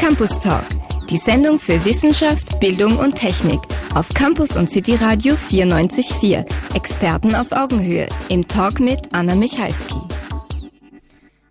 [0.00, 0.64] Campus Talk,
[1.10, 3.60] die Sendung für Wissenschaft, Bildung und Technik
[3.94, 6.46] auf Campus und City Radio 94.4.
[6.74, 10.00] Experten auf Augenhöhe im Talk mit Anna Michalski.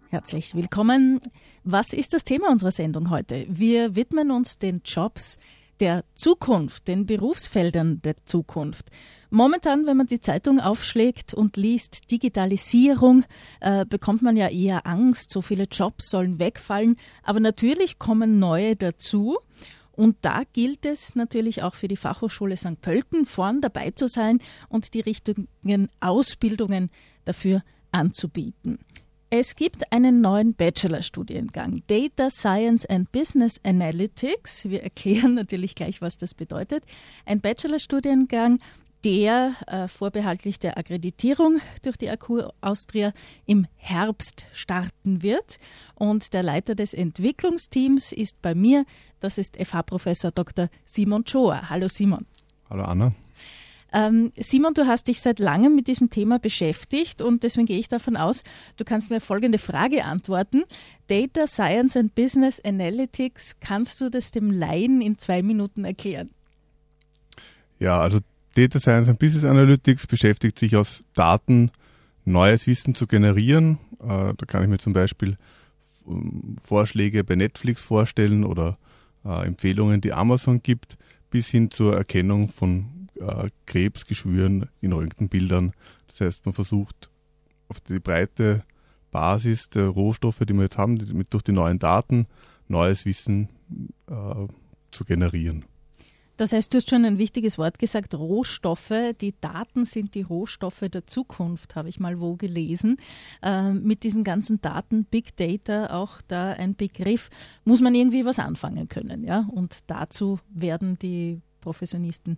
[0.09, 1.21] Herzlich willkommen.
[1.63, 3.45] Was ist das Thema unserer Sendung heute?
[3.47, 5.37] Wir widmen uns den Jobs
[5.79, 8.89] der Zukunft, den Berufsfeldern der Zukunft.
[9.29, 13.25] Momentan, wenn man die Zeitung aufschlägt und liest Digitalisierung,
[13.59, 18.75] äh, bekommt man ja eher Angst, so viele Jobs sollen wegfallen, aber natürlich kommen neue
[18.75, 19.37] dazu.
[19.91, 22.79] Und da gilt es natürlich auch für die Fachhochschule St.
[22.81, 24.39] Pölten vorn dabei zu sein
[24.69, 26.89] und die richtigen Ausbildungen
[27.25, 28.79] dafür anzubieten.
[29.31, 34.67] Es gibt einen neuen Bachelorstudiengang, Data Science and Business Analytics.
[34.71, 36.83] Wir erklären natürlich gleich, was das bedeutet.
[37.27, 38.57] Ein Bachelorstudiengang,
[39.03, 43.13] der äh, vorbehaltlich der Akkreditierung durch die AQ Austria
[43.45, 45.59] im Herbst starten wird.
[45.93, 48.83] Und der Leiter des Entwicklungsteams ist bei mir,
[49.19, 50.69] das ist FH-Professor Dr.
[50.85, 51.69] Simon Choa.
[51.69, 52.25] Hallo Simon.
[52.67, 53.13] Hallo Anna.
[53.91, 57.87] Ähm, Simon, du hast dich seit langem mit diesem Thema beschäftigt und deswegen gehe ich
[57.87, 58.43] davon aus,
[58.77, 60.63] du kannst mir folgende Frage antworten.
[61.07, 66.29] Data Science and Business Analytics, kannst du das dem Laien in zwei Minuten erklären?
[67.79, 68.19] Ja, also
[68.55, 71.71] Data Science and Business Analytics beschäftigt sich aus Daten
[72.25, 73.79] neues Wissen zu generieren.
[74.01, 75.37] Äh, da kann ich mir zum Beispiel
[76.07, 78.77] ähm, Vorschläge bei Netflix vorstellen oder
[79.25, 80.97] äh, Empfehlungen, die Amazon gibt,
[81.29, 85.73] bis hin zur Erkennung von äh, Krebsgeschwüren in Röntgenbildern.
[86.07, 87.09] Das heißt, man versucht
[87.67, 88.63] auf die breite
[89.11, 92.27] Basis der Rohstoffe, die wir jetzt haben, mit, durch die neuen Daten
[92.67, 93.49] neues Wissen
[94.07, 94.47] äh,
[94.91, 95.65] zu generieren.
[96.37, 98.93] Das heißt, du hast schon ein wichtiges Wort gesagt, Rohstoffe.
[99.19, 102.95] Die Daten sind die Rohstoffe der Zukunft, habe ich mal wo gelesen.
[103.41, 107.29] Äh, mit diesen ganzen Daten, Big Data, auch da ein Begriff,
[107.65, 109.25] muss man irgendwie was anfangen können.
[109.25, 109.49] Ja?
[109.51, 112.37] Und dazu werden die Professionisten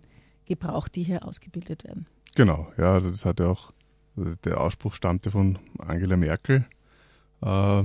[0.54, 2.06] gebraucht, die hier ausgebildet werden.
[2.34, 3.72] Genau, ja, also das hat ja auch,
[4.16, 6.64] also der Ausspruch stammte von Angela Merkel,
[7.42, 7.82] äh,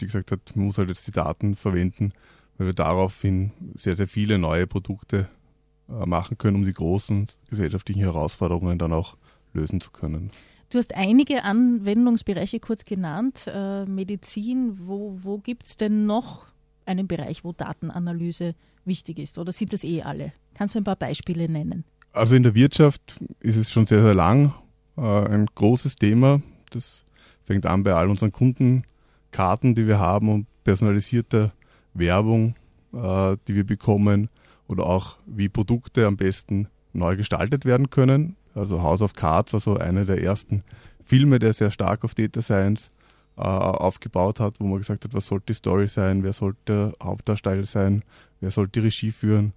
[0.00, 2.12] die gesagt hat, man muss halt jetzt die Daten verwenden,
[2.58, 5.28] weil wir daraufhin sehr, sehr viele neue Produkte
[5.88, 9.16] äh, machen können, um die großen gesellschaftlichen Herausforderungen dann auch
[9.52, 10.30] lösen zu können.
[10.70, 13.46] Du hast einige Anwendungsbereiche kurz genannt.
[13.46, 16.46] Äh, Medizin, wo, wo gibt es denn noch
[16.84, 18.54] einen Bereich, wo Datenanalyse
[18.84, 19.38] wichtig ist?
[19.38, 20.32] Oder sind das eh alle?
[20.54, 21.84] Kannst du ein paar Beispiele nennen?
[22.14, 24.54] Also in der Wirtschaft ist es schon sehr, sehr lang
[24.96, 26.40] äh, ein großes Thema.
[26.70, 27.04] Das
[27.44, 31.52] fängt an bei all unseren Kundenkarten, die wir haben und personalisierter
[31.92, 32.54] Werbung,
[32.92, 34.28] äh, die wir bekommen
[34.68, 38.36] oder auch wie Produkte am besten neu gestaltet werden können.
[38.54, 40.62] Also House of Cards war so einer der ersten
[41.02, 42.92] Filme, der sehr stark auf Data Science
[43.36, 47.66] äh, aufgebaut hat, wo man gesagt hat, was sollte die Story sein, wer sollte Hauptdarsteller
[47.66, 48.04] sein,
[48.38, 49.52] wer sollte die Regie führen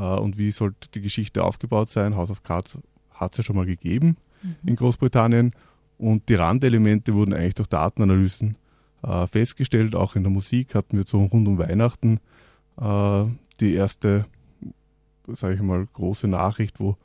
[0.00, 2.16] und wie sollte die Geschichte aufgebaut sein.
[2.16, 2.78] House of Cards
[3.10, 4.56] hat es ja schon mal gegeben mhm.
[4.64, 5.52] in Großbritannien
[5.98, 8.56] und die Randelemente wurden eigentlich durch Datenanalysen
[9.02, 9.94] äh, festgestellt.
[9.94, 12.20] Auch in der Musik hatten wir so rund um Weihnachten
[12.80, 13.24] äh,
[13.60, 14.26] die erste,
[15.28, 16.96] sage ich mal, große Nachricht, wo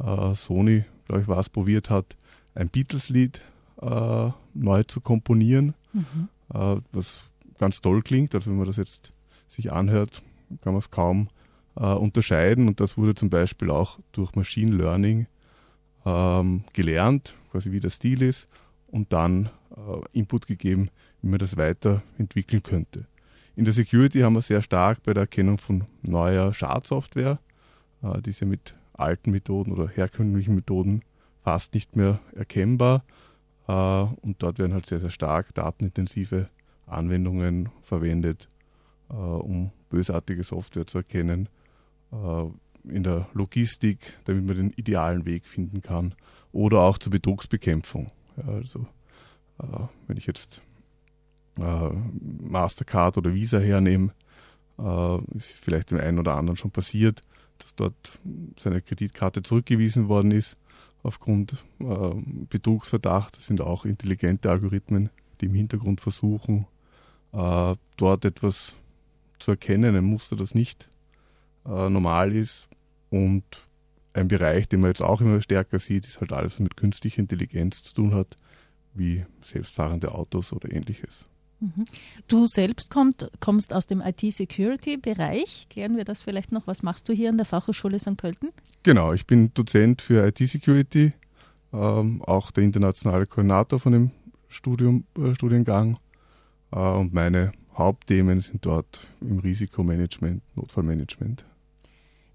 [0.00, 2.16] äh, Sony, glaube ich, was probiert hat,
[2.54, 3.40] ein Beatles-Lied
[3.80, 6.28] äh, neu zu komponieren, mhm.
[6.52, 7.26] Äh, was
[7.58, 8.34] ganz toll klingt.
[8.34, 9.12] Also wenn man das jetzt
[9.48, 10.22] sich anhört,
[10.60, 11.28] kann man es kaum
[11.76, 15.26] äh, unterscheiden und das wurde zum Beispiel auch durch Machine Learning
[16.04, 18.46] ähm, gelernt, quasi wie der Stil ist
[18.88, 20.90] und dann äh, Input gegeben,
[21.20, 23.06] wie man das weiterentwickeln könnte.
[23.54, 27.38] In der Security haben wir sehr stark bei der Erkennung von neuer Schadsoftware,
[28.02, 31.02] äh, die ist ja mit alten Methoden oder herkömmlichen Methoden
[31.42, 33.02] fast nicht mehr erkennbar
[33.66, 36.48] äh, und dort werden halt sehr, sehr stark datenintensive
[36.86, 38.48] Anwendungen verwendet,
[39.10, 41.48] äh, um bösartige Software zu erkennen
[42.84, 46.14] in der Logistik, damit man den idealen Weg finden kann
[46.52, 48.10] oder auch zur Betrugsbekämpfung.
[48.46, 48.86] Also
[49.58, 50.62] äh, wenn ich jetzt
[51.58, 51.90] äh,
[52.40, 54.12] Mastercard oder Visa hernehme,
[54.78, 57.20] äh, ist vielleicht dem einen oder anderen schon passiert,
[57.58, 58.18] dass dort
[58.58, 60.56] seine Kreditkarte zurückgewiesen worden ist
[61.02, 62.10] aufgrund äh,
[62.48, 63.36] Betrugsverdacht.
[63.36, 65.10] Das sind auch intelligente Algorithmen,
[65.40, 66.66] die im Hintergrund versuchen,
[67.32, 68.76] äh, dort etwas
[69.38, 70.88] zu erkennen, ein Muster, das nicht
[71.66, 72.68] äh, normal ist.
[73.10, 73.44] Und
[74.14, 77.20] ein Bereich, den man jetzt auch immer stärker sieht, ist halt alles, was mit künstlicher
[77.20, 78.36] Intelligenz zu tun hat,
[78.94, 81.24] wie selbstfahrende Autos oder ähnliches.
[81.60, 81.84] Mhm.
[82.28, 85.68] Du selbst kommt, kommst aus dem IT-Security-Bereich.
[85.70, 86.66] Klären wir das vielleicht noch.
[86.66, 88.16] Was machst du hier an der Fachhochschule St.
[88.16, 88.50] Pölten?
[88.82, 91.12] Genau, ich bin Dozent für IT-Security,
[91.72, 94.10] ähm, auch der internationale Koordinator von dem
[94.48, 95.96] Studium, äh, Studiengang.
[96.72, 101.44] Äh, und meine Hauptthemen sind dort im Risikomanagement, Notfallmanagement.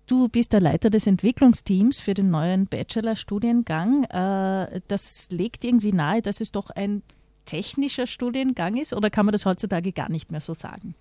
[0.07, 4.06] Du bist der Leiter des Entwicklungsteams für den neuen Bachelorstudiengang.
[4.06, 7.04] Äh, das legt irgendwie nahe, dass es doch ein
[7.44, 10.95] technischer Studiengang ist oder kann man das heutzutage gar nicht mehr so sagen?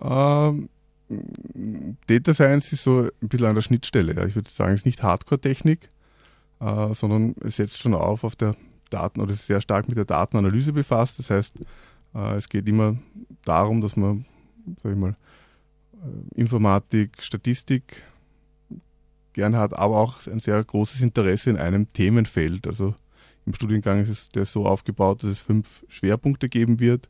[0.00, 0.68] Ähm,
[2.08, 4.26] Data Science ist so ein bisschen an der Schnittstelle.
[4.26, 5.88] Ich würde sagen, es ist nicht Hardcore-Technik,
[6.58, 8.56] äh, sondern es setzt schon auf auf der
[8.90, 11.20] Daten oder ist sehr stark mit der Datenanalyse befasst.
[11.20, 11.60] Das heißt,
[12.16, 12.96] äh, es geht immer
[13.44, 14.24] darum, dass man,
[14.82, 15.14] sag ich mal,
[16.34, 18.02] Informatik, Statistik
[19.34, 22.66] gerne hat, aber auch ein sehr großes Interesse in einem Themenfeld.
[22.66, 22.94] Also
[23.46, 27.08] im Studiengang ist es der so aufgebaut, dass es fünf Schwerpunkte geben wird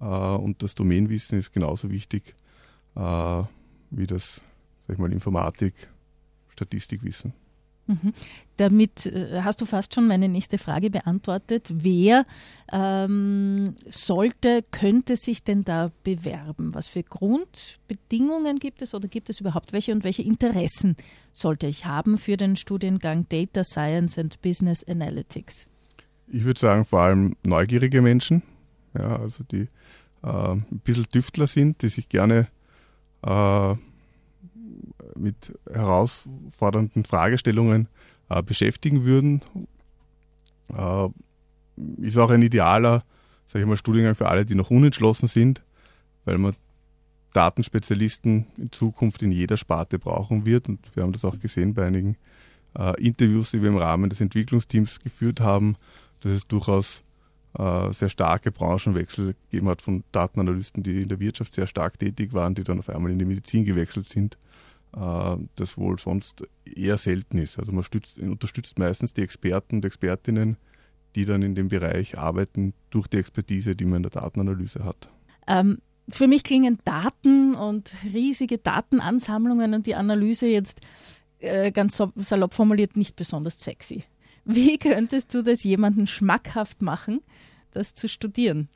[0.00, 2.34] äh, und das Domainwissen ist genauso wichtig
[2.96, 3.42] äh,
[3.90, 4.40] wie das,
[4.86, 5.74] sag ich mal, Informatik,
[6.48, 7.32] Statistikwissen.
[7.86, 8.12] Mhm.
[8.56, 11.70] Damit äh, hast du fast schon meine nächste Frage beantwortet.
[11.72, 12.26] Wer
[12.72, 16.74] ähm, sollte, könnte sich denn da bewerben?
[16.74, 20.96] Was für Grundbedingungen gibt es oder gibt es überhaupt welche und welche Interessen
[21.32, 25.66] sollte ich haben für den Studiengang Data Science and Business Analytics?
[26.28, 28.42] Ich würde sagen, vor allem neugierige Menschen,
[28.94, 29.68] ja, also die
[30.22, 32.48] äh, ein bisschen Tüftler sind, die sich gerne
[33.22, 33.74] äh,
[35.16, 37.88] mit herausfordernden Fragestellungen
[38.28, 39.42] äh, beschäftigen würden.
[40.72, 41.08] Äh,
[42.00, 43.04] ist auch ein idealer,
[43.46, 45.62] sage ich mal, Studiengang für alle, die noch unentschlossen sind,
[46.24, 46.54] weil man
[47.32, 50.68] Datenspezialisten in Zukunft in jeder Sparte brauchen wird.
[50.68, 52.16] Und wir haben das auch gesehen bei einigen
[52.78, 55.76] äh, Interviews, die wir im Rahmen des Entwicklungsteams geführt haben,
[56.20, 57.02] dass es durchaus
[57.58, 62.32] äh, sehr starke Branchenwechsel gegeben hat von Datenanalysten, die in der Wirtschaft sehr stark tätig
[62.32, 64.38] waren, die dann auf einmal in die Medizin gewechselt sind,
[64.96, 67.58] das wohl sonst eher selten ist.
[67.58, 70.56] Also man stützt, unterstützt meistens die Experten und Expertinnen,
[71.14, 75.08] die dann in dem Bereich arbeiten, durch die Expertise, die man in der Datenanalyse hat.
[75.46, 75.78] Ähm,
[76.08, 80.80] für mich klingen Daten und riesige Datenansammlungen und die Analyse jetzt
[81.40, 84.04] äh, ganz salopp formuliert nicht besonders sexy.
[84.44, 87.20] Wie könntest du das jemandem schmackhaft machen,
[87.72, 88.68] das zu studieren?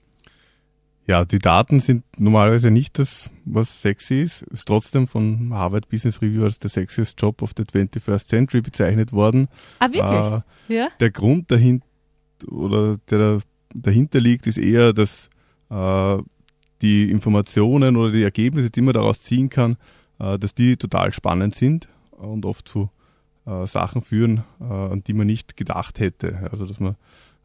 [1.10, 4.42] Ja, die Daten sind normalerweise nicht das, was sexy ist.
[4.42, 9.12] Ist trotzdem von Harvard Business Review als der sexiest Job of the 21st Century bezeichnet
[9.12, 9.48] worden.
[9.80, 10.42] Ah, wirklich?
[10.68, 10.88] Äh, ja?
[11.00, 11.84] Der Grund dahinter
[12.46, 13.40] oder der
[13.74, 15.30] dahinter liegt, ist eher, dass
[15.68, 16.18] äh,
[16.80, 19.78] die Informationen oder die Ergebnisse, die man daraus ziehen kann,
[20.20, 22.88] äh, dass die total spannend sind und oft zu
[23.46, 26.48] äh, Sachen führen, äh, an die man nicht gedacht hätte.
[26.52, 26.94] Also dass man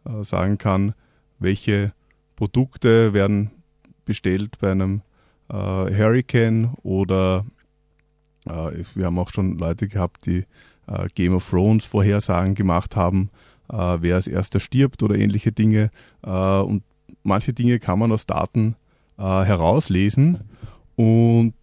[0.05, 0.93] äh, sagen kann,
[1.39, 1.93] welche
[2.35, 3.49] Produkte werden
[4.05, 5.01] bestellt bei einem
[5.49, 7.45] äh, Hurricane oder
[8.45, 10.45] äh, wir haben auch schon Leute gehabt, die
[10.87, 13.29] äh, Game of Thrones Vorhersagen gemacht haben,
[13.67, 15.89] wer als erster stirbt oder ähnliche Dinge.
[16.21, 16.83] und
[17.23, 18.75] manche Dinge kann man aus Daten
[19.17, 20.41] herauslesen
[20.95, 21.55] und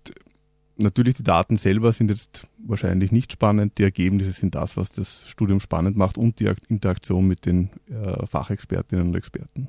[0.76, 3.78] natürlich die Daten selber sind jetzt wahrscheinlich nicht spannend.
[3.78, 8.26] Die Ergebnisse sind das, was das Studium spannend macht und die Interaktion mit den äh,
[8.26, 9.68] Fachexpertinnen und Experten.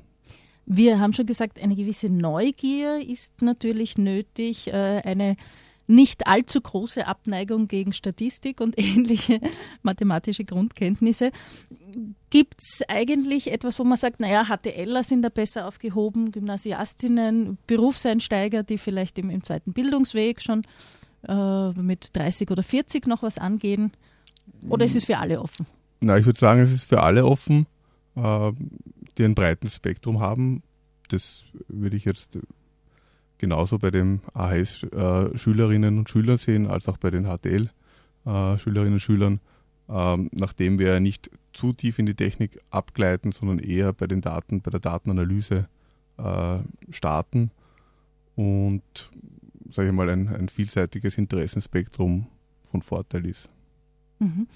[0.66, 5.36] Wir haben schon gesagt, eine gewisse Neugier ist natürlich nötig, äh, eine
[5.86, 9.40] nicht allzu große Abneigung gegen Statistik und ähnliche
[9.82, 11.30] mathematische Grundkenntnisse.
[12.30, 18.62] Gibt es eigentlich etwas, wo man sagt, naja, HTLer sind da besser aufgehoben, Gymnasiastinnen, Berufseinsteiger,
[18.62, 20.62] die vielleicht im, im zweiten Bildungsweg schon
[21.28, 23.92] äh, mit 30 oder 40 noch was angehen?
[24.68, 25.66] Oder ist es für alle offen?
[26.00, 27.66] Na, ich würde sagen, es ist für alle offen,
[28.16, 28.52] äh,
[29.18, 30.62] die ein breites Spektrum haben.
[31.08, 32.38] Das würde ich jetzt
[33.38, 39.40] genauso bei den AHS-Schülerinnen und Schülern sehen, als auch bei den HTL-Schülerinnen und Schülern,
[39.88, 44.60] ähm, nachdem wir nicht zu tief in die Technik abgleiten, sondern eher bei den Daten,
[44.60, 45.68] bei der Datenanalyse
[46.16, 46.58] äh,
[46.90, 47.50] starten
[48.34, 48.82] und,
[49.70, 52.26] sage ich mal, ein, ein vielseitiges Interessenspektrum
[52.64, 53.48] von Vorteil ist.
[54.18, 54.48] Mhm.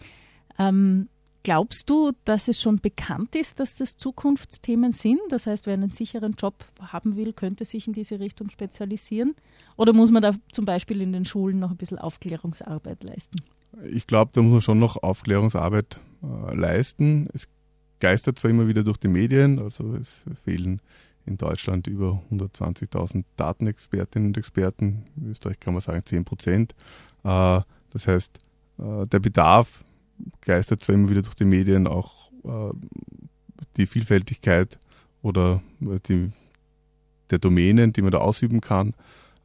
[0.58, 1.08] Ähm,
[1.48, 5.18] Glaubst du, dass es schon bekannt ist, dass das Zukunftsthemen sind?
[5.30, 9.34] Das heißt, wer einen sicheren Job haben will, könnte sich in diese Richtung spezialisieren?
[9.78, 13.38] Oder muss man da zum Beispiel in den Schulen noch ein bisschen Aufklärungsarbeit leisten?
[13.90, 17.30] Ich glaube, da muss man schon noch Aufklärungsarbeit äh, leisten.
[17.32, 17.48] Es
[17.98, 20.82] geistert zwar immer wieder durch die Medien, also es fehlen
[21.24, 25.04] in Deutschland über 120.000 Datenexpertinnen und Experten.
[25.16, 26.74] In Österreich kann man sagen 10 Prozent.
[27.24, 28.38] Äh, das heißt,
[28.80, 29.82] äh, der Bedarf
[30.40, 32.72] geistert zwar immer wieder durch die Medien auch äh,
[33.76, 34.78] die Vielfältigkeit
[35.22, 36.30] oder die,
[37.30, 38.94] der Domänen, die man da ausüben kann.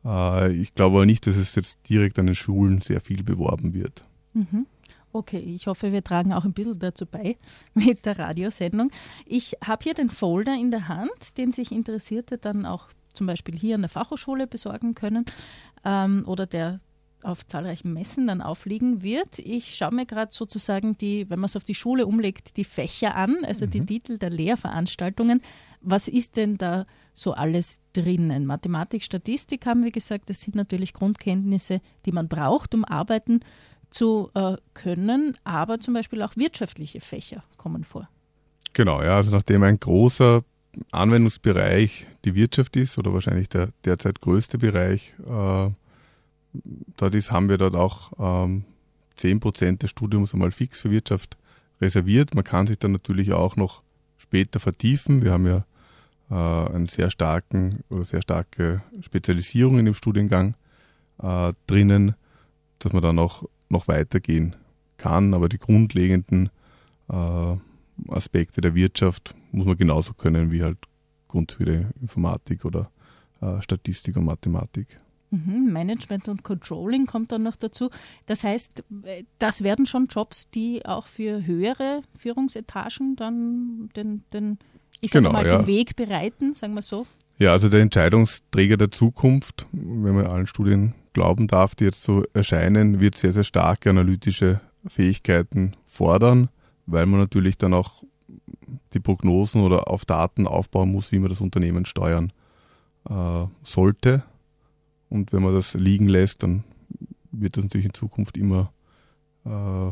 [0.06, 3.74] Äh, ich glaube aber nicht, dass es jetzt direkt an den Schulen sehr viel beworben
[3.74, 4.06] wird.
[4.34, 4.68] Mhm.
[5.12, 7.38] Okay, ich hoffe, wir tragen auch ein bisschen dazu bei
[7.76, 8.92] mit der Radiosendung.
[9.26, 13.56] Ich habe hier den Folder in der Hand, den sich Interessierte dann auch zum Beispiel
[13.58, 15.26] hier an der Fachhochschule besorgen können
[15.86, 16.80] ähm, oder der
[17.24, 19.40] auf zahlreichen Messen dann aufliegen wird.
[19.40, 23.16] Ich schaue mir gerade sozusagen die, wenn man es auf die Schule umlegt, die Fächer
[23.16, 23.72] an, also mhm.
[23.72, 25.42] die Titel der Lehrveranstaltungen.
[25.82, 28.46] Was ist denn da so alles drinnen?
[28.46, 33.42] Mathematik, Statistik haben wir gesagt, das sind natürlich Grundkenntnisse, die man braucht, um arbeiten
[33.90, 38.10] zu äh, können, aber zum Beispiel auch wirtschaftliche Fächer kommen vor.
[38.74, 40.44] Genau, ja, also nachdem ein großer
[40.92, 45.70] Anwendungsbereich die Wirtschaft ist oder wahrscheinlich der derzeit größte Bereich, äh,
[46.98, 48.66] dort ist, haben wir dort auch ähm,
[49.18, 51.38] 10% des Studiums einmal fix für Wirtschaft
[51.82, 52.36] reserviert.
[52.36, 53.82] Man kann sich dann natürlich auch noch
[54.18, 55.22] später vertiefen.
[55.22, 55.66] Wir haben ja
[56.30, 60.56] äh, einen sehr starken oder sehr starke Spezialisierung in dem Studiengang
[61.22, 62.16] äh, drinnen,
[62.80, 64.56] dass man dann auch noch weitergehen
[64.98, 65.34] kann.
[65.34, 66.50] Aber die grundlegenden
[67.10, 67.56] äh,
[68.08, 70.78] Aspekte der Wirtschaft muss man genauso können wie halt
[71.28, 72.92] Grundzüge Informatik oder
[73.42, 75.00] äh, Statistik und Mathematik.
[75.34, 77.90] Mhm, Management und Controlling kommt dann noch dazu.
[78.28, 78.84] Das heißt,
[79.40, 84.60] das werden schon Jobs, die auch für höhere Führungsetagen dann den, den,
[85.02, 85.58] ich genau, mal, ja.
[85.58, 87.08] den Weg bereiten, sagen wir so.
[87.40, 92.24] Ja, also der Entscheidungsträger der Zukunft, wenn man allen Studien glauben darf, die jetzt so
[92.36, 96.50] erscheinen, wird sehr, sehr starke analytische Fähigkeiten fordern,
[96.86, 98.04] weil man natürlich dann auch
[98.94, 102.32] die Prognosen oder auf Daten aufbauen muss, wie man das Unternehmen steuern
[103.10, 104.22] äh, sollte.
[105.14, 106.64] Und wenn man das liegen lässt, dann
[107.32, 108.74] wird das natürlich in Zukunft immer
[109.46, 109.92] äh,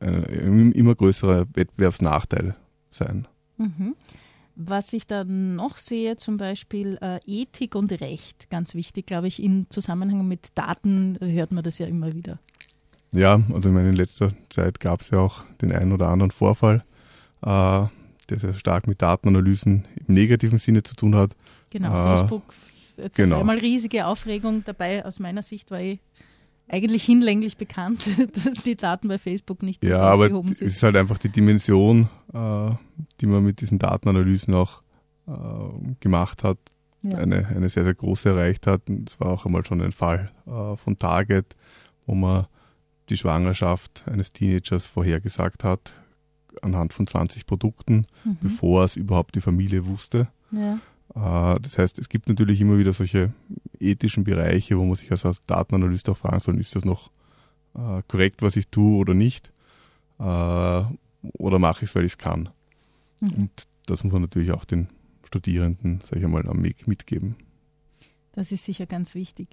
[0.00, 2.56] ein immer größerer Wettbewerbsnachteil
[2.90, 3.28] sein.
[3.58, 3.94] Mhm.
[4.56, 9.40] Was ich dann noch sehe, zum Beispiel äh, Ethik und Recht, ganz wichtig, glaube ich,
[9.40, 12.40] im Zusammenhang mit Daten hört man das ja immer wieder.
[13.14, 16.32] Ja, also ich meine, in letzter Zeit gab es ja auch den einen oder anderen
[16.32, 16.82] Vorfall,
[17.42, 17.86] äh,
[18.30, 21.36] der sehr stark mit Datenanalysen im negativen Sinne zu tun hat.
[21.70, 22.52] Genau, äh, Facebook
[22.96, 23.40] jetzt genau.
[23.40, 25.04] einmal riesige Aufregung dabei.
[25.04, 26.00] Aus meiner Sicht war ich
[26.68, 28.08] eigentlich hinlänglich bekannt,
[28.44, 30.50] dass die Daten bei Facebook nicht ja, aber sind.
[30.50, 32.70] es ist halt einfach die Dimension, äh,
[33.20, 34.82] die man mit diesen Datenanalysen auch
[35.28, 35.32] äh,
[36.00, 36.58] gemacht hat,
[37.02, 37.18] ja.
[37.18, 38.82] eine, eine sehr, sehr große erreicht hat.
[39.06, 41.54] Es war auch einmal schon ein Fall äh, von Target,
[42.06, 42.46] wo man
[43.08, 45.92] die Schwangerschaft eines Teenagers vorhergesagt hat,
[46.62, 48.38] anhand von 20 Produkten, mhm.
[48.40, 50.28] bevor es überhaupt die Familie wusste.
[50.50, 50.78] Ja.
[51.14, 53.28] Äh, das heißt, es gibt natürlich immer wieder solche
[53.78, 57.10] ethischen Bereiche, wo man sich als Datenanalyst auch fragen soll, ist das noch
[57.74, 59.52] äh, korrekt, was ich tue oder nicht?
[60.18, 62.48] Äh, oder mache ich es, weil ich es kann?
[63.20, 63.30] Mhm.
[63.30, 63.50] Und
[63.86, 64.88] das muss man natürlich auch den
[65.24, 67.36] Studierenden, sage ich einmal, am Weg mitgeben.
[68.32, 69.48] Das ist sicher ganz wichtig.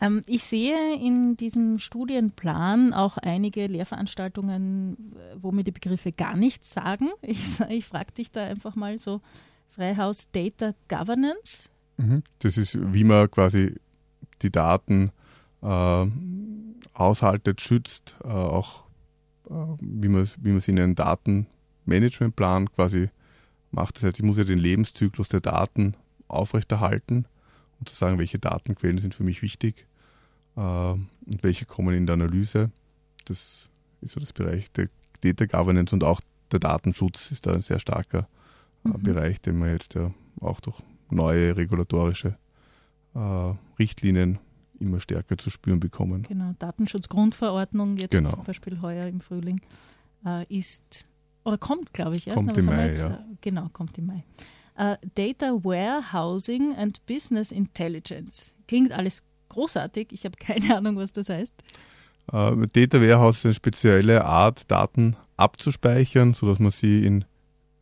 [0.00, 6.72] Ähm, ich sehe in diesem Studienplan auch einige Lehrveranstaltungen, wo mir die Begriffe gar nichts
[6.72, 7.08] sagen.
[7.22, 9.20] Ich, ich frage dich da einfach mal so
[9.70, 11.68] Freihaus Data Governance.
[11.96, 12.22] Mhm.
[12.40, 13.76] Das ist, wie man quasi
[14.42, 15.12] die Daten
[15.62, 16.06] äh,
[16.92, 18.84] aushaltet, schützt, äh, auch
[19.48, 23.10] äh, wie man wie man es in einen Datenmanagementplan quasi
[23.70, 23.96] macht.
[23.96, 25.94] Das heißt, ich muss ja den Lebenszyklus der Daten
[26.28, 27.26] aufrechterhalten
[27.78, 29.86] und zu sagen, welche Datenquellen sind für mich wichtig
[30.56, 32.70] äh, und welche kommen in der Analyse.
[33.24, 33.68] Das
[34.00, 34.88] ist so das Bereich der
[35.20, 36.20] Data Governance und auch
[36.52, 38.28] der Datenschutz ist da ein sehr starker
[38.82, 39.02] mhm.
[39.02, 40.76] Bereich, den wir jetzt ja auch durch
[41.10, 42.36] neue regulatorische
[43.14, 44.38] äh, Richtlinien
[44.78, 46.22] immer stärker zu spüren bekommen.
[46.22, 48.30] Genau, Datenschutzgrundverordnung jetzt genau.
[48.30, 49.60] zum Beispiel heuer im Frühling
[50.24, 51.06] äh, ist
[51.44, 52.38] oder kommt, glaube ich, erst.
[52.38, 53.14] Kommt im Mai, jetzt, ja.
[53.14, 54.24] Äh, genau, kommt im Mai.
[54.78, 58.54] Uh, Data Warehousing and Business Intelligence.
[58.66, 60.08] Klingt alles großartig.
[60.12, 61.54] Ich habe keine Ahnung, was das heißt.
[62.32, 67.24] Uh, Data Warehouse ist eine spezielle Art, Daten abzuspeichern, sodass man sie in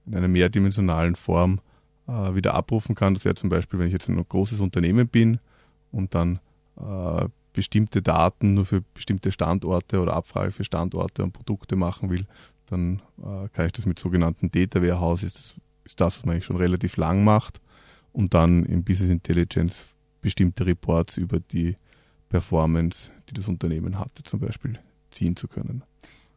[0.09, 1.61] in einer mehrdimensionalen Form
[2.07, 3.15] äh, wieder abrufen kann.
[3.15, 5.38] Das wäre zum Beispiel, wenn ich jetzt ein großes Unternehmen bin
[5.93, 6.41] und dann
[6.77, 12.27] äh, bestimmte Daten nur für bestimmte Standorte oder Abfrage für Standorte und Produkte machen will,
[12.67, 16.35] dann äh, kann ich das mit sogenannten Data Warehouse, ist das, ist das, was man
[16.35, 17.61] eigentlich schon relativ lang macht,
[18.12, 19.85] und dann in Business Intelligence
[20.21, 21.77] bestimmte Reports über die
[22.29, 24.79] Performance, die das Unternehmen hatte, zum Beispiel
[25.11, 25.83] ziehen zu können.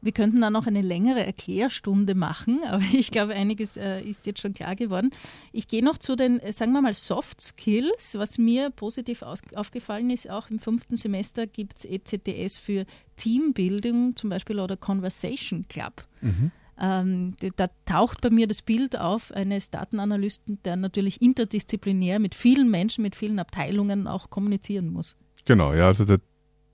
[0.01, 4.41] Wir könnten da noch eine längere Erklärstunde machen, aber ich glaube, einiges äh, ist jetzt
[4.41, 5.11] schon klar geworden.
[5.51, 8.15] Ich gehe noch zu den, äh, sagen wir mal, Soft Skills.
[8.15, 14.29] Was mir positiv aufgefallen ist, auch im fünften Semester gibt es ECTS für Teambildung zum
[14.29, 16.05] Beispiel oder Conversation Club.
[16.21, 16.51] Mhm.
[16.79, 22.71] Ähm, da taucht bei mir das Bild auf eines Datenanalysten, der natürlich interdisziplinär mit vielen
[22.71, 25.15] Menschen, mit vielen Abteilungen auch kommunizieren muss.
[25.45, 26.19] Genau, ja, also der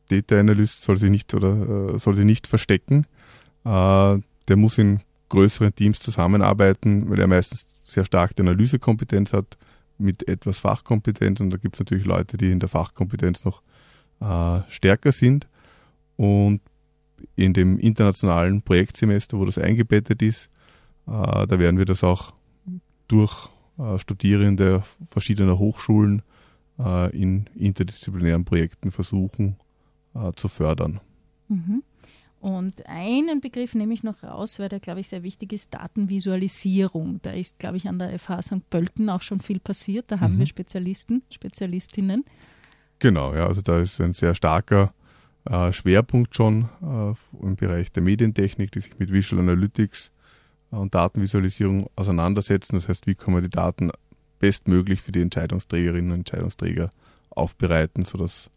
[0.10, 3.05] Data Analyst soll sich nicht oder äh, soll sich nicht verstecken.
[3.67, 9.57] Äh, der muss in größeren Teams zusammenarbeiten, weil er meistens sehr stark die Analysekompetenz hat,
[9.97, 13.62] mit etwas Fachkompetenz und da gibt es natürlich Leute, die in der Fachkompetenz noch
[14.21, 15.47] äh, stärker sind.
[16.15, 16.62] Und
[17.36, 20.50] in dem internationalen Projektsemester, wo das eingebettet ist,
[21.07, 22.33] äh, da werden wir das auch
[23.07, 26.21] durch äh, Studierende verschiedener Hochschulen
[26.79, 29.57] äh, in interdisziplinären Projekten versuchen
[30.13, 31.00] äh, zu fördern.
[31.47, 31.81] Mhm.
[32.39, 37.20] Und einen Begriff nehme ich noch raus, weil der, glaube ich, sehr wichtig ist, Datenvisualisierung.
[37.24, 38.70] Da ist, glaube ich, an der FH St.
[38.70, 40.12] Pölten auch schon viel passiert.
[40.12, 40.39] Da haben mhm.
[40.39, 42.25] wir Spezialisten, Spezialistinnen.
[43.00, 44.94] Genau, ja, also da ist ein sehr starker
[45.46, 50.12] äh, Schwerpunkt schon äh, im Bereich der Medientechnik, die sich mit Visual Analytics
[50.72, 52.75] äh, und Datenvisualisierung auseinandersetzen.
[52.75, 53.91] Das heißt, wie kann man die Daten
[54.39, 56.91] bestmöglich für die Entscheidungsträgerinnen und Entscheidungsträger
[57.29, 58.51] aufbereiten, sodass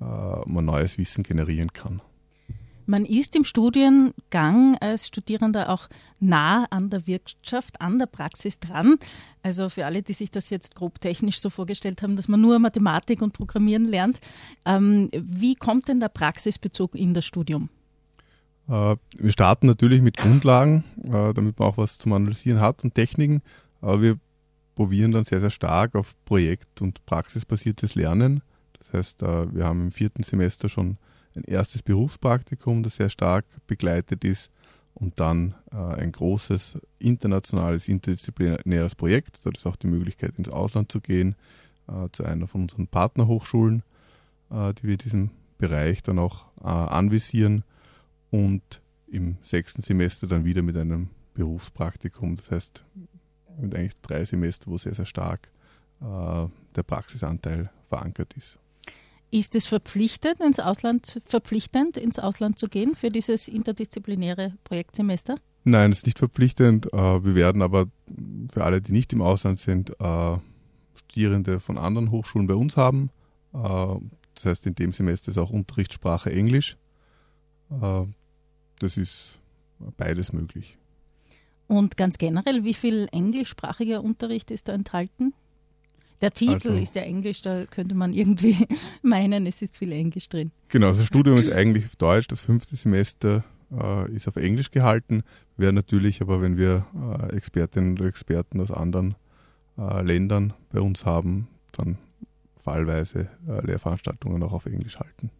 [0.00, 2.00] äh, man neues Wissen generieren kann.
[2.86, 5.88] Man ist im Studiengang als Studierender auch
[6.20, 8.96] nah an der Wirtschaft, an der Praxis dran.
[9.42, 12.58] Also für alle, die sich das jetzt grob technisch so vorgestellt haben, dass man nur
[12.58, 14.20] Mathematik und Programmieren lernt.
[14.64, 17.68] Ähm, wie kommt denn der Praxisbezug in das Studium?
[18.68, 22.94] Äh, wir starten natürlich mit Grundlagen, äh, damit man auch was zum Analysieren hat und
[22.94, 23.42] Techniken,
[23.80, 24.18] aber wir
[24.74, 28.42] probieren dann sehr, sehr stark auf Projekt- und praxisbasiertes Lernen.
[28.78, 30.98] Das heißt, äh, wir haben im vierten Semester schon
[31.36, 34.50] ein erstes Berufspraktikum, das sehr stark begleitet ist
[34.94, 39.40] und dann äh, ein großes internationales, interdisziplinäres Projekt.
[39.44, 41.36] Dort ist auch die Möglichkeit, ins Ausland zu gehen,
[41.88, 43.82] äh, zu einer von unseren Partnerhochschulen,
[44.50, 47.62] äh, die wir diesen Bereich dann auch äh, anvisieren
[48.30, 52.36] und im sechsten Semester dann wieder mit einem Berufspraktikum.
[52.36, 52.84] Das heißt,
[53.60, 55.48] mit eigentlich drei Semester, wo sehr, sehr stark
[56.00, 58.58] äh, der Praxisanteil verankert ist.
[59.30, 65.36] Ist es verpflichtend, ins Ausland, verpflichtend, ins Ausland zu gehen für dieses interdisziplinäre Projektsemester?
[65.64, 66.92] Nein, es ist nicht verpflichtend.
[66.92, 67.86] Äh, wir werden aber
[68.52, 70.38] für alle, die nicht im Ausland sind, äh,
[70.94, 73.10] Studierende von anderen Hochschulen bei uns haben.
[73.52, 73.58] Äh,
[74.34, 76.76] das heißt, in dem Semester ist auch Unterrichtssprache Englisch.
[77.70, 79.40] Das ist
[79.96, 80.76] beides möglich.
[81.68, 85.32] Und ganz generell, wie viel englischsprachiger Unterricht ist da enthalten?
[86.20, 88.66] Der Titel also, ist ja Englisch, da könnte man irgendwie
[89.02, 90.50] meinen, es ist viel Englisch drin.
[90.68, 94.70] Genau, also das Studium ist eigentlich auf Deutsch, das fünfte Semester äh, ist auf Englisch
[94.70, 95.22] gehalten.
[95.56, 96.86] Wäre natürlich aber, wenn wir
[97.30, 99.14] äh, Expertinnen oder Experten aus anderen
[99.78, 101.98] äh, Ländern bei uns haben, dann
[102.56, 105.30] fallweise äh, Lehrveranstaltungen auch auf Englisch halten.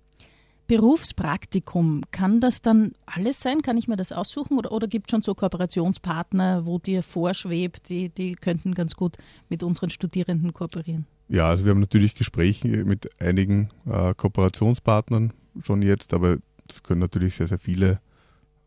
[0.66, 3.62] Berufspraktikum, kann das dann alles sein?
[3.62, 4.58] Kann ich mir das aussuchen?
[4.58, 9.16] Oder, oder gibt es schon so Kooperationspartner, wo dir vorschwebt, die, die könnten ganz gut
[9.48, 11.06] mit unseren Studierenden kooperieren?
[11.28, 17.00] Ja, also wir haben natürlich Gespräche mit einigen äh, Kooperationspartnern schon jetzt, aber das können
[17.00, 18.00] natürlich sehr, sehr viele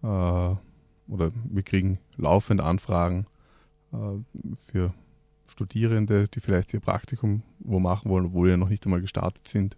[0.03, 3.25] äh, oder wir kriegen laufend Anfragen
[3.91, 3.97] äh,
[4.71, 4.93] für
[5.47, 9.75] Studierende, die vielleicht ihr Praktikum wo machen wollen, obwohl ja noch nicht einmal gestartet sind.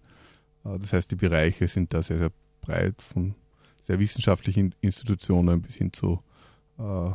[0.65, 3.35] Äh, das heißt, die Bereiche sind da sehr, sehr breit, von
[3.79, 6.19] sehr wissenschaftlichen Institutionen bis hin zu
[6.77, 7.11] äh,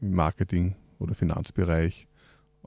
[0.00, 2.08] Marketing- oder Finanzbereich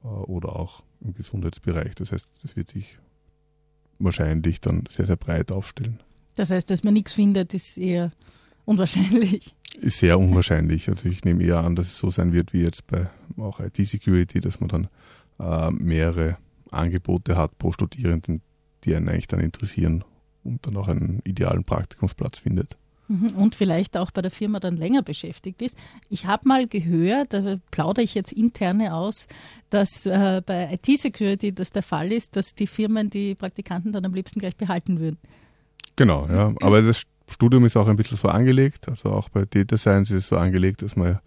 [0.03, 1.95] äh, oder auch im Gesundheitsbereich.
[1.95, 2.97] Das heißt, das wird sich
[3.99, 6.01] wahrscheinlich dann sehr, sehr breit aufstellen.
[6.35, 8.11] Das heißt, dass man nichts findet, ist eher
[8.65, 9.55] unwahrscheinlich.
[9.81, 10.89] Ist sehr unwahrscheinlich.
[10.89, 14.39] Also ich nehme eher an, dass es so sein wird wie jetzt bei auch IT-Security,
[14.39, 14.87] dass man dann
[15.39, 16.37] äh, mehrere
[16.71, 18.41] Angebote hat pro Studierenden,
[18.83, 20.03] die einen eigentlich dann interessieren
[20.43, 22.77] und dann auch einen idealen Praktikumsplatz findet.
[23.07, 25.77] Mhm, und vielleicht auch bei der Firma dann länger beschäftigt ist.
[26.09, 29.27] Ich habe mal gehört, da plaudere ich jetzt interne aus,
[29.69, 34.13] dass äh, bei IT-Security das der Fall ist, dass die Firmen die Praktikanten dann am
[34.13, 35.17] liebsten gleich behalten würden.
[35.95, 36.53] Genau, ja.
[36.61, 38.87] Aber das Studium ist auch ein bisschen so angelegt.
[38.87, 41.19] Also auch bei Data Science ist es so angelegt, dass man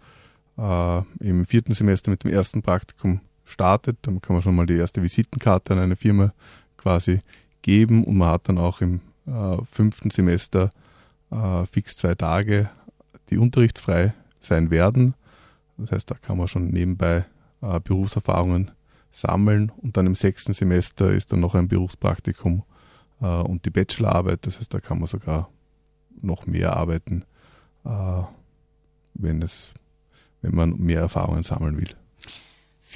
[0.57, 3.97] äh, im vierten Semester mit dem ersten Praktikum startet.
[4.01, 6.33] Dann kann man schon mal die erste Visitenkarte an eine Firma
[6.75, 7.21] quasi
[7.61, 10.69] geben und man hat dann auch im äh, fünften Semester
[11.31, 12.69] äh, fix zwei Tage,
[13.29, 15.15] die unterrichtsfrei sein werden.
[15.77, 17.25] Das heißt, da kann man schon nebenbei
[17.61, 18.71] äh, Berufserfahrungen
[19.11, 22.63] sammeln und dann im sechsten Semester ist dann noch ein Berufspraktikum
[23.21, 24.45] äh, und die Bachelorarbeit.
[24.45, 25.49] Das heißt, da kann man sogar
[26.21, 27.23] noch mehr arbeiten,
[27.85, 28.21] äh,
[29.13, 29.73] wenn es,
[30.41, 31.95] wenn man mehr Erfahrungen sammeln will.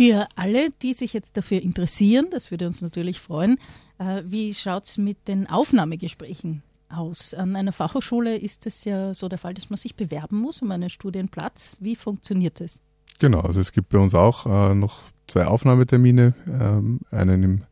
[0.02, 3.60] Für alle, die sich jetzt dafür interessieren, das würde uns natürlich freuen,
[4.00, 7.36] äh, wie schaut es mit den Aufnahmegesprächen aus?
[7.36, 10.72] An einer Fachhochschule ist es ja so der Fall, dass man sich bewerben muss um
[10.72, 11.78] einen Studienplatz.
[11.82, 12.80] Wie funktioniert das?
[13.20, 17.64] Genau, also es gibt bei uns auch äh, noch zwei Aufnahmetermine, ähm, einen im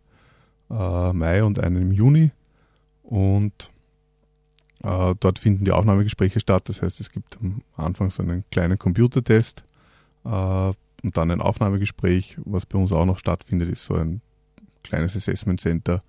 [0.70, 2.32] äh, Mai und einen im Juni.
[3.02, 3.72] Und
[4.82, 6.70] dort finden die Aufnahmegespräche statt.
[6.70, 9.65] Das heißt, es gibt am Anfang so einen kleinen Computertest
[11.04, 12.38] und dann ein Aufnahmegespräch.
[12.46, 14.22] Was bei uns auch noch stattfindet, ist so ein
[14.84, 16.02] kleines Assessment Center,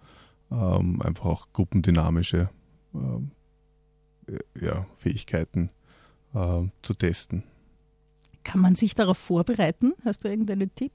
[0.51, 2.51] ähm, einfach auch gruppendynamische
[2.95, 3.31] ähm,
[4.61, 5.71] ja, Fähigkeiten
[6.35, 7.45] äh, zu testen.
[8.45, 9.93] Kann man sich darauf vorbereiten?
[10.05, 10.93] Hast du irgendeinen Tipp?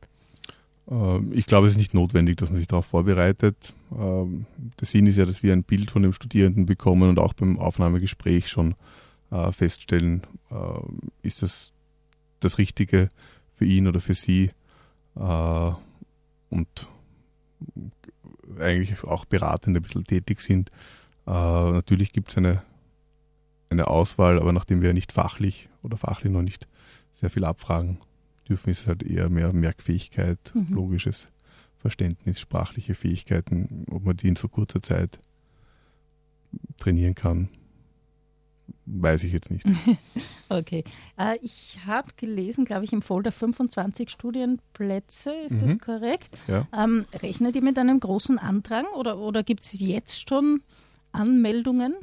[0.90, 3.74] Ähm, ich glaube, es ist nicht notwendig, dass man sich darauf vorbereitet.
[3.98, 4.46] Ähm,
[4.80, 7.60] der Sinn ist ja, dass wir ein Bild von dem Studierenden bekommen und auch beim
[7.60, 8.76] Aufnahmegespräch schon
[9.32, 11.72] äh, feststellen, ähm, ist das
[12.40, 13.10] das Richtige
[13.56, 14.52] für ihn oder für sie
[15.16, 15.72] äh,
[16.50, 16.90] und
[18.60, 20.70] eigentlich auch beratend ein bisschen tätig sind.
[21.26, 22.62] Äh, natürlich gibt es eine,
[23.70, 26.68] eine Auswahl, aber nachdem wir nicht fachlich oder fachlich noch nicht
[27.14, 27.98] sehr viel abfragen
[28.48, 30.68] dürfen, ist es halt eher mehr Merkfähigkeit, mhm.
[30.76, 31.30] logisches
[31.78, 35.20] Verständnis, sprachliche Fähigkeiten, ob man die in so kurzer Zeit
[36.78, 37.50] trainieren kann,
[38.86, 39.66] weiß ich jetzt nicht.
[40.50, 40.84] okay.
[41.18, 45.60] Äh, ich habe gelesen, glaube ich, im Folder 25 Studienplätze, ist mhm.
[45.60, 46.38] das korrekt?
[46.48, 46.68] Ja.
[46.74, 50.62] Ähm, rechnet ihr mit einem großen Andrang oder, oder gibt es jetzt schon
[51.12, 51.96] Anmeldungen?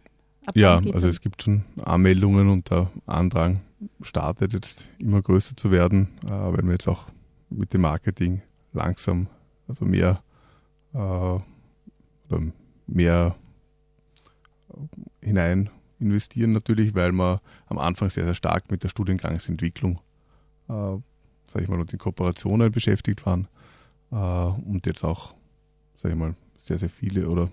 [0.47, 3.61] Ab ja, also es gibt schon Anmeldungen und der Andrang
[4.01, 7.07] startet jetzt immer größer zu werden, äh, weil wir jetzt auch
[7.49, 9.29] mit dem Marketing langsam,
[9.69, 10.23] also mehr
[10.95, 11.43] äh, oder
[12.87, 13.37] mehr
[15.21, 15.71] hinein
[16.03, 20.01] investieren natürlich, weil wir am Anfang sehr, sehr stark mit der Studiengangsentwicklung,
[20.69, 23.49] äh, sage ich mal, und den Kooperationen beschäftigt waren
[24.11, 25.35] äh, und jetzt auch,
[25.97, 27.49] sage ich mal, sehr, sehr viele oder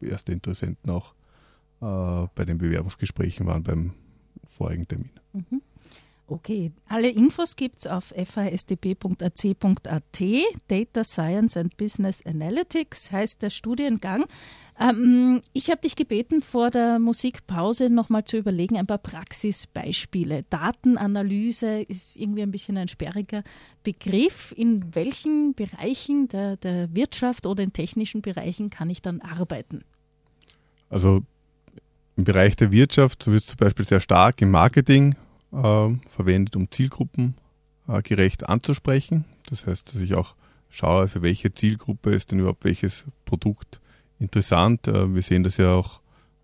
[0.00, 1.14] erste Interessenten auch
[1.80, 3.92] äh, bei den Bewerbungsgesprächen waren beim
[4.44, 5.10] vorigen Termin.
[5.32, 5.62] Mhm.
[6.28, 10.22] Okay, alle Infos gibt es auf fasdp.ac.at.
[10.68, 14.24] Data Science and Business Analytics heißt der Studiengang.
[14.78, 20.44] Ähm, ich habe dich gebeten, vor der Musikpause nochmal zu überlegen, ein paar Praxisbeispiele.
[20.48, 23.42] Datenanalyse ist irgendwie ein bisschen ein sperriger
[23.82, 24.54] Begriff.
[24.56, 29.84] In welchen Bereichen der, der Wirtschaft oder in technischen Bereichen kann ich dann arbeiten?
[30.88, 31.22] Also
[32.16, 35.16] im Bereich der Wirtschaft wird es zum Beispiel sehr stark im Marketing
[35.52, 37.36] äh, verwendet, um Zielgruppen
[37.88, 39.24] äh, gerecht anzusprechen.
[39.46, 40.34] Das heißt, dass ich auch
[40.68, 43.80] schaue, für welche Zielgruppe ist denn überhaupt welches Produkt
[44.18, 44.88] interessant.
[44.88, 46.00] Äh, wir sehen das ja auch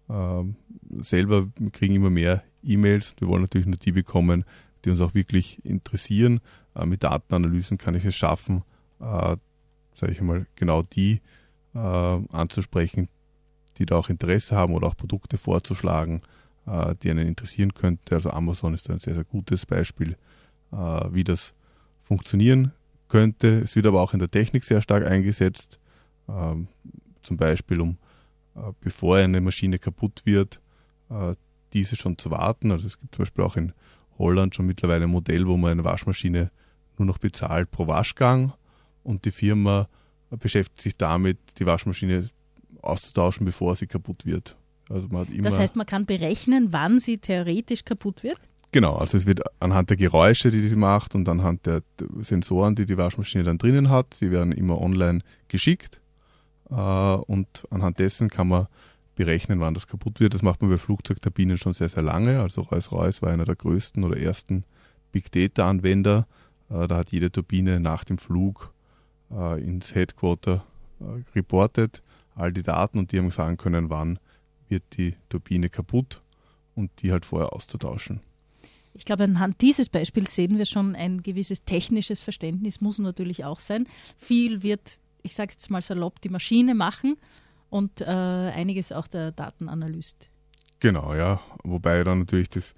[0.08, 0.56] ähm,
[1.00, 3.14] selber, wir kriegen immer mehr E-Mails.
[3.18, 4.44] Wir wollen natürlich nur die bekommen,
[4.84, 6.40] die uns auch wirklich interessieren.
[6.74, 8.62] Äh, mit Datenanalysen kann ich es schaffen,
[9.00, 9.36] äh,
[9.94, 11.20] sage ich mal, genau die
[11.74, 13.08] äh, anzusprechen,
[13.78, 16.22] die da auch Interesse haben oder auch Produkte vorzuschlagen,
[17.02, 18.14] die einen interessieren könnte.
[18.14, 20.16] Also Amazon ist ein sehr, sehr gutes Beispiel,
[20.72, 21.54] äh, wie das
[22.00, 22.72] funktionieren
[23.08, 23.60] könnte.
[23.60, 25.78] Es wird aber auch in der Technik sehr stark eingesetzt,
[26.28, 26.68] ähm,
[27.22, 27.98] zum Beispiel um,
[28.54, 30.60] äh, bevor eine Maschine kaputt wird,
[31.72, 32.70] diese schon zu warten.
[32.70, 33.72] Also es gibt zum Beispiel auch in
[34.18, 36.50] Holland schon mittlerweile ein Modell, wo man eine Waschmaschine
[36.98, 38.52] nur noch bezahlt pro Waschgang
[39.04, 39.88] und die Firma
[40.28, 42.28] beschäftigt sich damit, die Waschmaschine
[42.82, 44.57] auszutauschen, bevor sie kaputt wird.
[44.88, 45.08] Also
[45.42, 48.38] das heißt, man kann berechnen, wann sie theoretisch kaputt wird?
[48.70, 51.82] Genau, also es wird anhand der Geräusche, die sie macht und anhand der
[52.20, 56.00] Sensoren, die die Waschmaschine dann drinnen hat, sie werden immer online geschickt
[56.70, 58.66] äh, und anhand dessen kann man
[59.14, 60.34] berechnen, wann das kaputt wird.
[60.34, 62.40] Das macht man bei Flugzeugturbinen schon sehr, sehr lange.
[62.40, 64.64] Also Rolls-Royce war einer der größten oder ersten
[65.12, 66.26] Big Data-Anwender.
[66.70, 68.72] Äh, da hat jede Turbine nach dem Flug
[69.30, 70.64] äh, ins Headquarter
[71.34, 72.02] reportet,
[72.34, 74.18] all die Daten und die haben sagen können, wann
[74.70, 76.20] wird die Turbine kaputt
[76.74, 78.20] und die halt vorher auszutauschen.
[78.94, 83.60] Ich glaube, anhand dieses Beispiels sehen wir schon, ein gewisses technisches Verständnis muss natürlich auch
[83.60, 83.86] sein.
[84.16, 84.80] Viel wird,
[85.22, 87.16] ich sage jetzt mal salopp, die Maschine machen
[87.70, 90.30] und äh, einiges auch der Datenanalyst.
[90.80, 91.40] Genau, ja.
[91.62, 92.74] Wobei dann natürlich das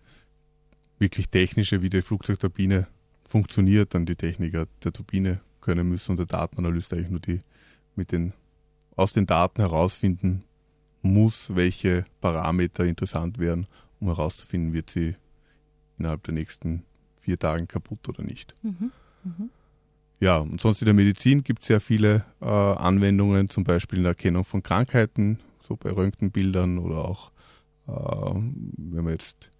[0.98, 2.87] wirklich Technische, wie die Flugzeugturbine
[3.26, 7.40] funktioniert, dann die Techniker der Turbine können müssen und der Datenanalyst eigentlich nur die
[7.94, 8.33] mit den
[8.96, 10.44] aus den Daten herausfinden
[11.02, 13.66] muss, welche Parameter interessant wären,
[14.00, 15.16] um herauszufinden, wird sie
[15.98, 16.84] innerhalb der nächsten
[17.16, 18.54] vier Tagen kaputt oder nicht.
[18.62, 18.92] Mhm.
[19.24, 19.50] Mhm.
[20.20, 24.04] Ja, und sonst in der Medizin gibt es sehr viele äh, Anwendungen, zum Beispiel in
[24.04, 27.30] der Erkennung von Krankheiten, so bei Röntgenbildern oder auch,
[27.88, 29.50] äh, wenn man jetzt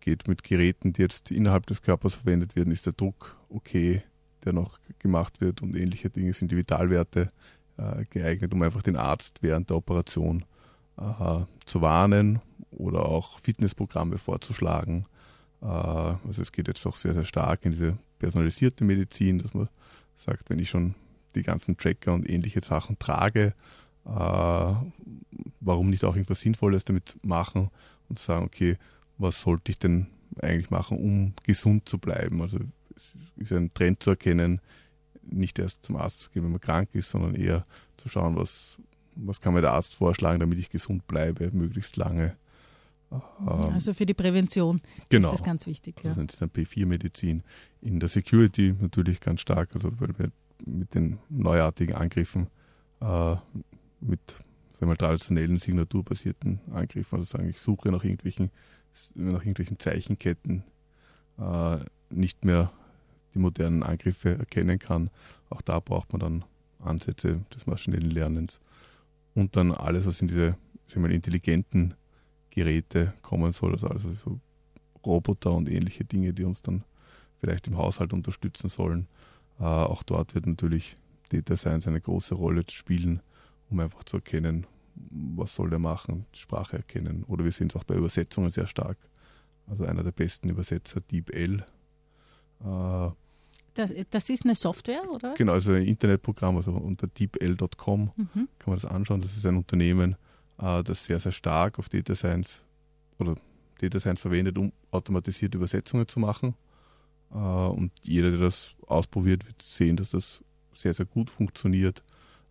[0.00, 4.02] geht mit Geräten, die jetzt innerhalb des Körpers verwendet werden, ist der Druck okay,
[4.44, 7.30] der noch gemacht wird und ähnliche Dinge sind die Vitalwerte
[7.78, 10.44] äh, geeignet, um einfach den Arzt während der Operation
[10.98, 15.04] äh, zu warnen oder auch Fitnessprogramme vorzuschlagen.
[15.62, 19.68] Äh, also es geht jetzt auch sehr, sehr stark in diese personalisierte Medizin, dass man
[20.14, 20.94] sagt, wenn ich schon
[21.34, 23.54] die ganzen Tracker und ähnliche Sachen trage,
[24.06, 24.74] äh,
[25.60, 27.70] warum nicht auch irgendwas Sinnvolles damit machen
[28.08, 28.76] und sagen, okay,
[29.18, 30.06] was sollte ich denn
[30.40, 32.42] eigentlich machen, um gesund zu bleiben?
[32.42, 32.58] Also
[32.96, 34.60] es ist ein Trend zu erkennen,
[35.22, 37.64] nicht erst zum Arzt zu gehen, wenn man krank ist, sondern eher
[37.96, 38.78] zu schauen, was,
[39.16, 42.36] was kann mir der Arzt vorschlagen, damit ich gesund bleibe, möglichst lange.
[43.12, 45.28] Ähm, also für die Prävention genau.
[45.28, 45.96] ist das ganz wichtig.
[46.02, 46.10] Ja.
[46.10, 47.42] Also das ist dann P4-Medizin.
[47.80, 50.30] In der Security natürlich ganz stark, also weil wir
[50.64, 52.48] mit den neuartigen Angriffen,
[53.00, 53.36] äh,
[54.00, 54.20] mit
[54.72, 58.50] sagen wir, traditionellen signaturbasierten Angriffen, also sagen, ich suche nach irgendwelchen,
[59.14, 60.64] nach irgendwelchen Zeichenketten,
[61.38, 61.78] äh,
[62.10, 62.72] nicht mehr
[63.34, 65.10] die modernen Angriffe erkennen kann.
[65.50, 66.44] Auch da braucht man dann
[66.80, 68.60] Ansätze des maschinellen Lernens.
[69.34, 71.94] Und dann alles, was in diese sagen wir, intelligenten
[72.50, 74.40] Geräte kommen soll, also, also so
[75.04, 76.84] Roboter und ähnliche Dinge, die uns dann
[77.40, 79.08] vielleicht im Haushalt unterstützen sollen.
[79.58, 80.96] Äh, auch dort wird natürlich
[81.28, 83.20] Data Science eine große Rolle spielen,
[83.70, 87.24] um einfach zu erkennen, was soll der machen, Sprache erkennen.
[87.24, 88.98] Oder wir sehen es auch bei Übersetzungen sehr stark.
[89.66, 91.64] Also einer der besten Übersetzer, DeepL.
[92.60, 93.10] Äh,
[93.74, 95.34] das, das, ist eine Software, oder?
[95.34, 98.26] Genau, also ein Internetprogramm, also unter deepl.com mhm.
[98.34, 99.20] kann man das anschauen.
[99.20, 100.16] Das ist ein Unternehmen,
[100.58, 102.64] äh, das sehr, sehr stark auf Data Science
[103.18, 103.36] oder
[103.78, 106.54] Data Science verwendet, um automatisierte Übersetzungen zu machen.
[107.32, 110.42] Äh, und jeder, der das ausprobiert, wird sehen, dass das
[110.74, 112.02] sehr, sehr gut funktioniert.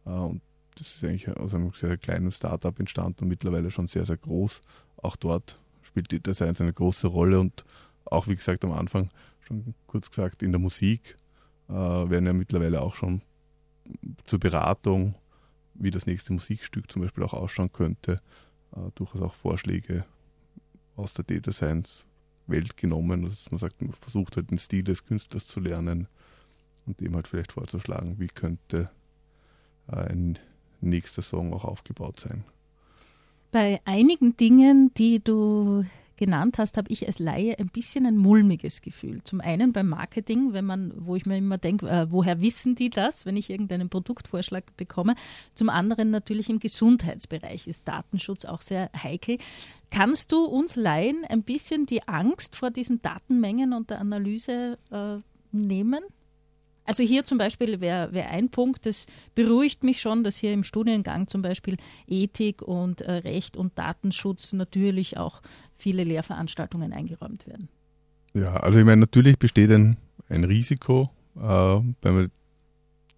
[0.05, 0.41] Äh, und
[0.75, 4.61] das ist eigentlich aus einem sehr kleinen Startup entstanden und mittlerweile schon sehr, sehr groß.
[4.97, 7.63] Auch dort spielt Data Science eine große Rolle und
[8.05, 9.09] auch, wie gesagt, am Anfang
[9.45, 11.17] schon kurz gesagt, in der Musik
[11.69, 13.21] äh, werden ja mittlerweile auch schon
[14.25, 15.15] zur Beratung,
[15.73, 18.21] wie das nächste Musikstück zum Beispiel auch ausschauen könnte,
[18.75, 20.05] äh, durchaus auch Vorschläge
[20.95, 22.05] aus der Data Science
[22.47, 23.23] Welt genommen.
[23.23, 26.07] Also man sagt, man versucht halt den Stil des Künstlers zu lernen
[26.85, 28.89] und dem halt vielleicht vorzuschlagen, wie könnte
[29.87, 30.39] äh, ein
[30.81, 32.43] nächster Song auch aufgebaut sein.
[33.51, 35.85] Bei einigen Dingen, die du
[36.23, 39.21] genannt hast, habe ich als Laie ein bisschen ein mulmiges Gefühl.
[39.25, 42.89] Zum einen beim Marketing, wenn man, wo ich mir immer denke, äh, woher wissen die
[42.89, 45.15] das, wenn ich irgendeinen Produktvorschlag bekomme.
[45.53, 49.37] Zum anderen natürlich im Gesundheitsbereich ist Datenschutz auch sehr heikel.
[49.91, 55.17] Kannst du uns Laien ein bisschen die Angst vor diesen Datenmengen und der Analyse äh,
[55.51, 56.03] nehmen?
[56.85, 60.63] Also hier zum Beispiel wäre wär ein Punkt, das beruhigt mich schon, dass hier im
[60.63, 65.41] Studiengang zum Beispiel Ethik und äh, Recht und Datenschutz natürlich auch
[65.77, 67.69] viele Lehrveranstaltungen eingeräumt werden.
[68.33, 72.31] Ja, also ich meine, natürlich besteht ein, ein Risiko, äh, wenn man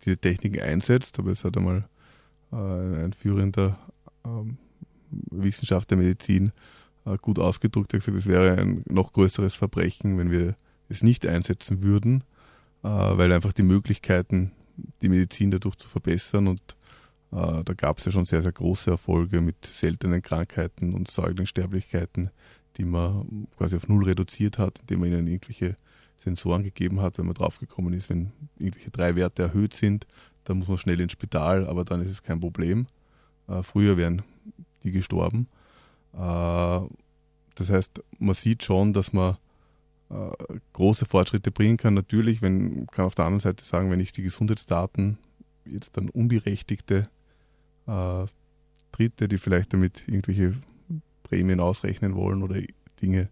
[0.04, 1.86] diese Techniken einsetzt, aber es hat einmal
[2.52, 3.80] äh, ein führender
[4.24, 4.58] ähm,
[5.32, 6.52] Wissenschaftler der Medizin
[7.06, 10.56] äh, gut ausgedrückt, er hat gesagt, es wäre ein noch größeres Verbrechen, wenn wir
[10.88, 12.24] es nicht einsetzen würden
[12.88, 14.52] weil einfach die Möglichkeiten,
[15.02, 16.62] die Medizin dadurch zu verbessern und
[17.32, 22.30] äh, da gab es ja schon sehr, sehr große Erfolge mit seltenen Krankheiten und Säuglingssterblichkeiten,
[22.78, 25.78] die man quasi auf Null reduziert hat, indem man ihnen irgendwelche
[26.18, 30.08] Sensoren gegeben hat, wenn man draufgekommen ist, wenn irgendwelche drei Werte erhöht sind,
[30.44, 32.88] dann muss man schnell ins Spital, aber dann ist es kein Problem.
[33.48, 34.22] Äh, früher wären
[34.84, 35.48] die gestorben.
[36.14, 36.18] Äh,
[37.56, 39.38] das heißt, man sieht schon, dass man
[40.10, 41.94] äh, große Fortschritte bringen kann.
[41.94, 45.18] Natürlich, wenn kann auf der anderen Seite sagen, wenn ich die Gesundheitsdaten
[45.66, 47.10] jetzt dann unberechtigte
[47.88, 48.26] äh,
[48.92, 50.56] Dritte, die vielleicht damit irgendwelche
[51.24, 52.62] Prämien ausrechnen wollen oder
[53.02, 53.30] Dinge,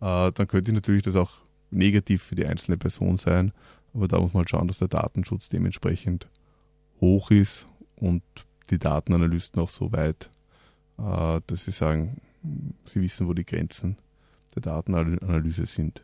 [0.00, 1.38] äh, dann könnte natürlich das auch
[1.70, 3.52] negativ für die einzelne Person sein.
[3.94, 6.28] Aber da muss man halt schauen, dass der Datenschutz dementsprechend
[7.00, 8.22] hoch ist und
[8.70, 10.30] die Datenanalysten auch so weit,
[10.98, 12.20] äh, dass sie sagen,
[12.84, 13.96] sie wissen, wo die Grenzen
[14.54, 16.02] der Datenanalyse sind.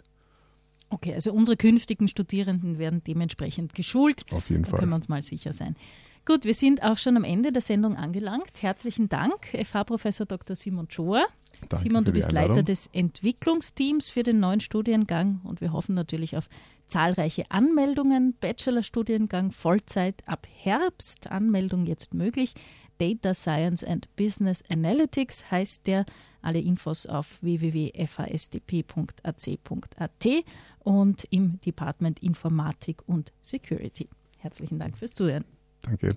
[0.90, 4.24] Okay, also unsere künftigen Studierenden werden dementsprechend geschult.
[4.32, 4.78] Auf jeden da Fall.
[4.80, 5.76] können wir uns mal sicher sein.
[6.24, 8.62] Gut, wir sind auch schon am Ende der Sendung angelangt.
[8.62, 10.56] Herzlichen Dank, FH-Professor Dr.
[10.56, 11.26] Simon Schoer.
[11.68, 12.32] Danke Simon, du bist.
[12.32, 16.48] Leiter des Entwicklungsteams für den neuen Studiengang und wir hoffen natürlich auf
[16.88, 18.34] zahlreiche Anmeldungen.
[18.40, 22.54] Bachelorstudiengang Vollzeit ab Herbst, Anmeldung jetzt möglich.
[22.98, 26.04] Data Science and Business Analytics heißt der.
[26.40, 30.26] Alle Infos auf www.fasdp.ac.at
[30.80, 34.08] und im Department Informatik und Security.
[34.40, 35.44] Herzlichen Dank fürs Zuhören.
[35.82, 36.16] Danke.